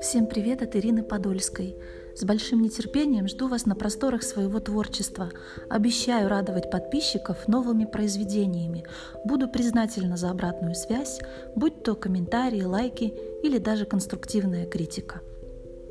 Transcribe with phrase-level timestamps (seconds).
[0.00, 1.74] Всем привет от Ирины Подольской.
[2.14, 5.30] С большим нетерпением жду вас на просторах своего творчества.
[5.68, 8.84] Обещаю радовать подписчиков новыми произведениями.
[9.24, 11.18] Буду признательна за обратную связь,
[11.56, 15.20] будь то комментарии, лайки или даже конструктивная критика.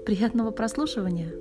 [0.05, 1.33] Приятного прослушивания!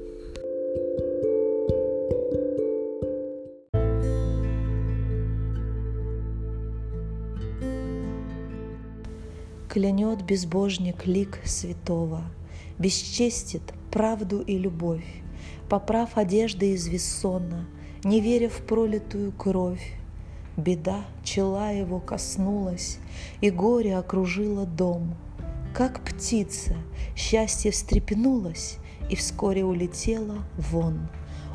[9.69, 12.23] Клянет безбожник лик святого,
[12.79, 15.23] Бесчестит правду и любовь,
[15.69, 17.67] Поправ одежды из вессона,
[18.05, 19.95] Не веря в пролитую кровь.
[20.59, 22.99] Беда чела его коснулась,
[23.41, 25.15] И горе окружило дом.
[25.75, 26.77] Как птица
[27.17, 28.77] счастье встрепенулось
[29.09, 31.09] И вскоре улетело вон.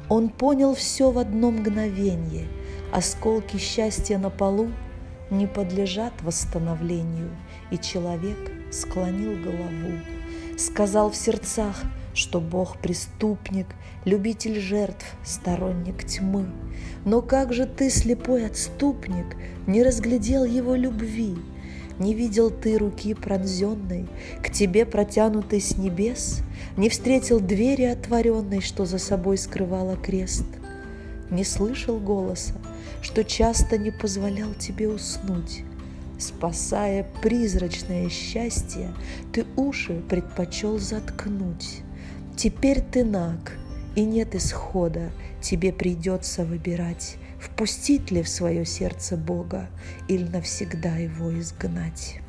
[0.09, 2.47] Он понял все в одно мгновенье,
[2.91, 4.71] Осколки счастья на полу
[5.29, 7.29] не подлежат восстановлению,
[7.71, 9.97] и человек склонил голову.
[10.57, 13.67] Сказал в сердцах, что Бог преступник,
[14.05, 16.45] любитель жертв, сторонник тьмы.
[17.05, 19.35] Но как же ты, слепой отступник,
[19.67, 21.35] не разглядел его любви?
[21.99, 24.07] Не видел ты руки пронзенной,
[24.43, 26.41] к тебе протянутой с небес?
[26.77, 30.45] Не встретил двери отворенной, что за собой скрывала крест?
[31.29, 32.55] Не слышал голоса,
[33.01, 35.63] что часто не позволял тебе уснуть.
[36.21, 38.93] Спасая призрачное счастье,
[39.33, 41.81] ты уши предпочел заткнуть.
[42.37, 43.57] Теперь ты наг,
[43.95, 45.09] и нет исхода,
[45.41, 49.67] тебе придется выбирать, впустить ли в свое сердце Бога
[50.07, 52.19] или навсегда его изгнать.